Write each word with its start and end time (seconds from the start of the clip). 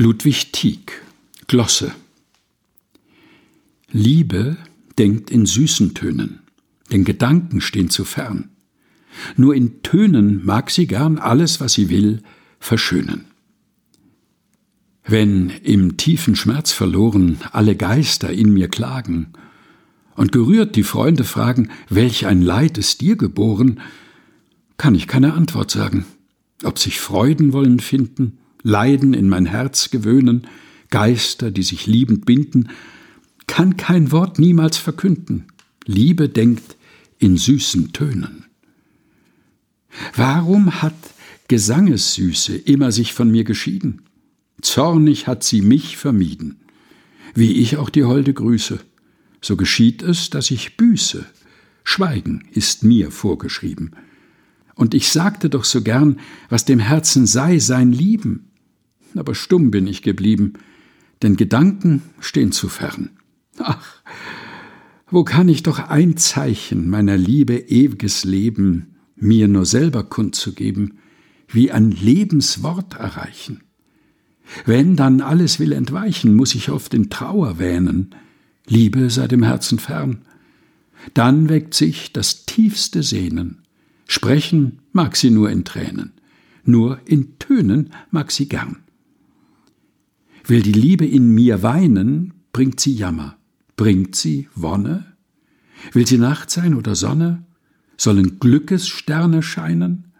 Ludwig 0.00 0.52
Tieck 0.52 1.02
Glosse 1.48 1.90
Liebe 3.90 4.56
denkt 4.96 5.28
in 5.28 5.44
süßen 5.44 5.94
Tönen, 5.94 6.38
denn 6.92 7.02
Gedanken 7.02 7.60
stehen 7.60 7.90
zu 7.90 8.04
fern. 8.04 8.50
Nur 9.36 9.56
in 9.56 9.82
Tönen 9.82 10.44
mag 10.44 10.70
sie 10.70 10.86
gern 10.86 11.18
alles, 11.18 11.60
was 11.60 11.72
sie 11.72 11.90
will, 11.90 12.22
verschönen. 12.60 13.24
Wenn 15.04 15.50
im 15.64 15.96
tiefen 15.96 16.36
Schmerz 16.36 16.70
verloren 16.70 17.38
alle 17.50 17.74
Geister 17.74 18.32
in 18.32 18.54
mir 18.54 18.68
klagen 18.68 19.32
und 20.14 20.30
gerührt 20.30 20.76
die 20.76 20.84
Freunde 20.84 21.24
fragen, 21.24 21.70
welch 21.88 22.24
ein 22.24 22.40
Leid 22.40 22.78
ist 22.78 23.00
dir 23.00 23.16
geboren, 23.16 23.80
kann 24.76 24.94
ich 24.94 25.08
keine 25.08 25.34
Antwort 25.34 25.72
sagen, 25.72 26.06
ob 26.62 26.78
sich 26.78 27.00
Freuden 27.00 27.52
wollen 27.52 27.80
finden, 27.80 28.38
Leiden 28.62 29.14
in 29.14 29.28
mein 29.28 29.46
Herz 29.46 29.90
gewöhnen, 29.90 30.46
Geister, 30.90 31.50
die 31.50 31.62
sich 31.62 31.86
liebend 31.86 32.26
binden, 32.26 32.70
kann 33.46 33.76
kein 33.76 34.12
Wort 34.12 34.38
niemals 34.38 34.76
verkünden. 34.76 35.46
Liebe 35.84 36.28
denkt 36.28 36.76
in 37.18 37.36
süßen 37.36 37.92
Tönen. 37.92 38.44
Warum 40.14 40.82
hat 40.82 40.94
Gesangessüße 41.48 42.56
immer 42.56 42.92
sich 42.92 43.12
von 43.12 43.30
mir 43.30 43.44
geschieden? 43.44 44.02
Zornig 44.60 45.26
hat 45.26 45.44
sie 45.44 45.62
mich 45.62 45.96
vermieden, 45.96 46.60
wie 47.34 47.52
ich 47.52 47.76
auch 47.76 47.90
die 47.90 48.04
Holde 48.04 48.34
grüße. 48.34 48.80
So 49.40 49.56
geschieht 49.56 50.02
es, 50.02 50.30
dass 50.30 50.50
ich 50.50 50.76
büße. 50.76 51.24
Schweigen 51.84 52.44
ist 52.52 52.82
mir 52.82 53.10
vorgeschrieben. 53.10 53.92
Und 54.78 54.94
ich 54.94 55.10
sagte 55.10 55.50
doch 55.50 55.64
so 55.64 55.82
gern, 55.82 56.18
was 56.48 56.64
dem 56.64 56.78
Herzen 56.78 57.26
sei, 57.26 57.58
sein 57.58 57.92
Lieben 57.92 58.48
aber 59.16 59.34
stumm 59.34 59.70
bin 59.70 59.86
ich 59.86 60.02
geblieben, 60.02 60.54
denn 61.22 61.36
Gedanken 61.36 62.02
stehen 62.20 62.52
zu 62.52 62.68
fern. 62.68 63.10
Ach, 63.58 64.02
wo 65.10 65.24
kann 65.24 65.48
ich 65.48 65.62
doch 65.62 65.78
ein 65.78 66.16
Zeichen 66.16 66.88
meiner 66.88 67.16
Liebe 67.16 67.56
ewiges 67.56 68.24
Leben 68.24 68.96
mir 69.16 69.48
nur 69.48 69.64
selber 69.64 70.04
kundzugeben, 70.04 70.98
wie 71.48 71.72
ein 71.72 71.90
Lebenswort 71.90 72.94
erreichen? 72.94 73.62
Wenn 74.64 74.96
dann 74.96 75.20
alles 75.20 75.58
will 75.58 75.72
entweichen, 75.72 76.34
muss 76.34 76.54
ich 76.54 76.70
oft 76.70 76.94
in 76.94 77.10
Trauer 77.10 77.58
wähnen, 77.58 78.14
Liebe 78.66 79.10
sei 79.10 79.28
dem 79.28 79.42
Herzen 79.42 79.78
fern. 79.78 80.22
Dann 81.14 81.48
weckt 81.48 81.74
sich 81.74 82.12
das 82.12 82.44
tiefste 82.44 83.02
Sehnen, 83.02 83.62
sprechen 84.08 84.80
mag 84.92 85.14
sie 85.14 85.30
nur 85.30 85.50
in 85.50 85.64
Tränen, 85.64 86.14
nur 86.64 87.00
in 87.04 87.38
Tönen 87.38 87.90
mag 88.10 88.32
sie 88.32 88.48
gern. 88.48 88.78
Will 90.44 90.62
die 90.62 90.72
Liebe 90.72 91.06
in 91.06 91.34
mir 91.34 91.62
weinen, 91.62 92.32
bringt 92.52 92.80
sie 92.80 92.92
Jammer, 92.92 93.38
bringt 93.76 94.16
sie 94.16 94.48
Wonne? 94.54 95.04
Will 95.92 96.06
sie 96.06 96.18
Nacht 96.18 96.50
sein 96.50 96.74
oder 96.74 96.96
Sonne? 96.96 97.44
Sollen 97.96 98.40
Glückessterne 98.40 99.42
scheinen? 99.42 100.12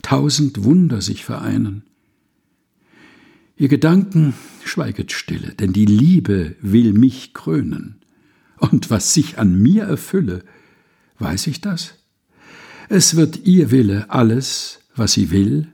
Tausend 0.00 0.64
Wunder 0.64 1.00
sich 1.00 1.24
vereinen. 1.24 1.84
Ihr 3.56 3.68
Gedanken 3.68 4.34
schweiget 4.64 5.12
stille, 5.12 5.54
denn 5.54 5.72
die 5.72 5.86
Liebe 5.86 6.56
will 6.60 6.92
mich 6.92 7.34
krönen. 7.34 8.00
Und 8.58 8.90
was 8.90 9.12
sich 9.12 9.38
an 9.38 9.60
mir 9.60 9.84
erfülle, 9.84 10.44
weiß 11.18 11.46
ich 11.48 11.60
das? 11.60 12.01
Es 12.94 13.16
wird 13.16 13.46
ihr 13.46 13.70
Wille 13.70 14.04
alles, 14.10 14.80
was 14.96 15.14
sie 15.14 15.30
will, 15.30 15.68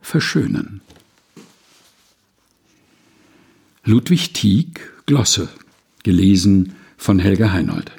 verschönen. 0.00 0.80
Ludwig 3.84 4.32
Tieck 4.32 4.90
Glosse, 5.04 5.50
gelesen 6.02 6.74
von 6.96 7.18
Helga 7.18 7.52
Heinold. 7.52 7.92